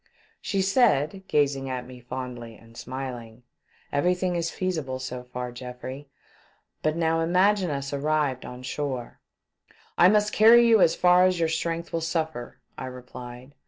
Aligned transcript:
She 0.41 0.63
said, 0.63 1.21
gazing 1.27 1.69
at 1.69 1.85
me 1.85 1.99
fondly 1.99 2.55
and 2.55 2.75
smiling: 2.75 3.43
"Everything 3.93 4.35
is 4.35 4.49
feasible 4.49 4.97
so 4.97 5.21
far, 5.25 5.51
Geoffrey. 5.51 6.09
But 6.81 6.95
now 6.95 7.19
imagine 7.19 7.69
us 7.69 7.93
arrived 7.93 8.43
on 8.43 8.63
shore."" 8.63 9.19
I 9.99 10.09
must 10.09 10.33
carry 10.33 10.67
you 10.67 10.81
as 10.81 10.95
far 10.95 11.25
as 11.25 11.39
your 11.39 11.49
strength 11.49 11.93
will 11.93 12.01
suffer," 12.01 12.57
I 12.79 12.87
replied. 12.87 13.53